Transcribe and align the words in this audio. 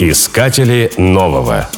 Искатели 0.00 0.92
нового. 0.96 1.68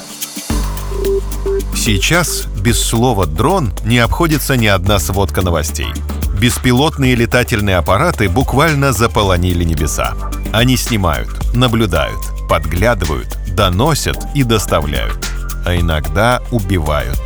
Сейчас 1.75 2.45
без 2.63 2.79
слова 2.79 3.25
«дрон» 3.25 3.73
не 3.83 3.99
обходится 3.99 4.59
ни 4.59 4.67
одна 4.67 4.99
сводка 4.99 5.41
новостей. 5.41 5.89
Беспилотные 6.39 7.15
летательные 7.15 7.79
аппараты 7.79 8.29
буквально 8.29 8.93
заполонили 8.93 9.65
небеса. 9.65 10.13
Они 10.53 10.77
снимают, 10.77 11.31
наблюдают, 11.55 12.21
подглядывают, 12.47 13.39
доносят 13.57 14.19
и 14.35 14.43
доставляют. 14.43 15.27
А 15.65 15.75
иногда 15.75 16.43
убивают. 16.51 17.19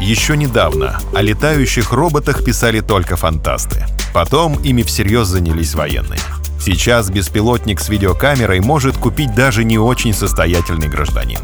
Еще 0.00 0.36
недавно 0.36 0.98
о 1.14 1.22
летающих 1.22 1.92
роботах 1.92 2.44
писали 2.44 2.80
только 2.80 3.14
фантасты. 3.14 3.86
Потом 4.12 4.60
ими 4.64 4.82
всерьез 4.82 5.28
занялись 5.28 5.74
военные. 5.74 6.18
Сейчас 6.64 7.10
беспилотник 7.10 7.80
с 7.80 7.88
видеокамерой 7.88 8.60
может 8.60 8.96
купить 8.96 9.34
даже 9.34 9.64
не 9.64 9.78
очень 9.78 10.14
состоятельный 10.14 10.88
гражданин. 10.88 11.40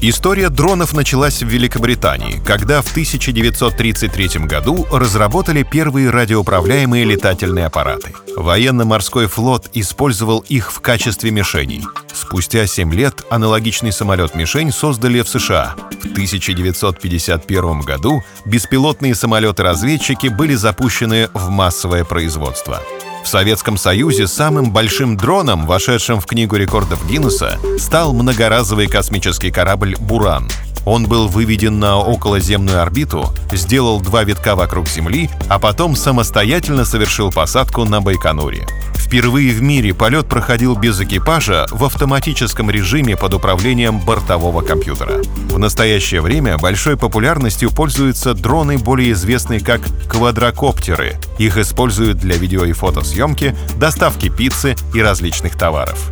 История 0.00 0.48
дронов 0.48 0.94
началась 0.94 1.42
в 1.44 1.46
Великобритании, 1.46 2.40
когда 2.44 2.82
в 2.82 2.90
1933 2.90 4.46
году 4.46 4.84
разработали 4.90 5.62
первые 5.62 6.10
радиоуправляемые 6.10 7.04
летательные 7.04 7.66
аппараты. 7.66 8.14
Военно-морской 8.36 9.28
флот 9.28 9.70
использовал 9.74 10.40
их 10.48 10.72
в 10.72 10.80
качестве 10.80 11.30
мишеней. 11.30 11.84
Спустя 12.12 12.66
7 12.66 12.92
лет 12.94 13.22
аналогичный 13.30 13.92
самолет-мишень 13.92 14.72
создали 14.72 15.20
в 15.20 15.28
США. 15.28 15.76
В 16.02 16.12
1951 16.12 17.80
году 17.80 18.24
беспилотные 18.44 19.14
самолеты-разведчики 19.14 20.26
были 20.26 20.54
запущены 20.54 21.28
в 21.32 21.48
массовое 21.48 22.04
производство. 22.04 22.80
В 23.28 23.30
Советском 23.30 23.76
Союзе 23.76 24.26
самым 24.26 24.72
большим 24.72 25.18
дроном, 25.18 25.66
вошедшим 25.66 26.18
в 26.18 26.24
Книгу 26.24 26.56
рекордов 26.56 27.06
Гиннесса, 27.06 27.58
стал 27.78 28.14
многоразовый 28.14 28.86
космический 28.86 29.50
корабль 29.50 29.96
«Буран». 30.00 30.48
Он 30.86 31.04
был 31.04 31.28
выведен 31.28 31.78
на 31.78 31.98
околоземную 31.98 32.80
орбиту, 32.80 33.28
сделал 33.52 34.00
два 34.00 34.24
витка 34.24 34.56
вокруг 34.56 34.88
Земли, 34.88 35.28
а 35.50 35.58
потом 35.58 35.94
самостоятельно 35.94 36.86
совершил 36.86 37.30
посадку 37.30 37.84
на 37.84 38.00
Байконуре. 38.00 38.66
Впервые 39.08 39.54
в 39.54 39.62
мире 39.62 39.94
полет 39.94 40.26
проходил 40.26 40.76
без 40.76 41.00
экипажа 41.00 41.66
в 41.70 41.82
автоматическом 41.82 42.70
режиме 42.70 43.16
под 43.16 43.32
управлением 43.32 44.00
бортового 44.00 44.60
компьютера. 44.60 45.22
В 45.48 45.58
настоящее 45.58 46.20
время 46.20 46.58
большой 46.58 46.98
популярностью 46.98 47.70
пользуются 47.70 48.34
дроны, 48.34 48.76
более 48.76 49.12
известные 49.12 49.60
как 49.60 49.80
квадрокоптеры. 50.10 51.16
Их 51.38 51.56
используют 51.56 52.18
для 52.18 52.36
видео 52.36 52.66
и 52.66 52.72
фотосъемки, 52.72 53.56
доставки 53.76 54.28
пиццы 54.28 54.76
и 54.92 55.00
различных 55.00 55.56
товаров. 55.56 56.10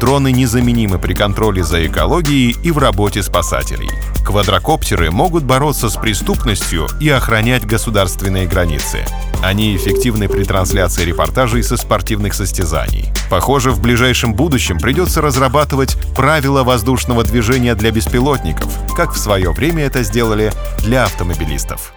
Дроны 0.00 0.30
незаменимы 0.30 1.00
при 1.00 1.14
контроле 1.14 1.64
за 1.64 1.84
экологией 1.84 2.56
и 2.62 2.70
в 2.70 2.78
работе 2.78 3.24
спасателей. 3.24 3.90
Квадрокоптеры 4.24 5.10
могут 5.10 5.42
бороться 5.42 5.90
с 5.90 5.96
преступностью 5.96 6.86
и 7.00 7.08
охранять 7.08 7.66
государственные 7.66 8.46
границы. 8.46 9.04
Они 9.46 9.76
эффективны 9.76 10.28
при 10.28 10.42
трансляции 10.42 11.04
репортажей 11.04 11.62
со 11.62 11.76
спортивных 11.76 12.34
состязаний. 12.34 13.04
Похоже, 13.30 13.70
в 13.70 13.80
ближайшем 13.80 14.34
будущем 14.34 14.76
придется 14.80 15.20
разрабатывать 15.20 15.96
правила 16.16 16.64
воздушного 16.64 17.22
движения 17.22 17.76
для 17.76 17.92
беспилотников, 17.92 18.68
как 18.96 19.12
в 19.12 19.18
свое 19.18 19.52
время 19.52 19.84
это 19.84 20.02
сделали 20.02 20.50
для 20.80 21.04
автомобилистов. 21.04 21.92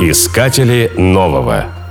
Искатели 0.00 0.90
нового. 0.96 1.81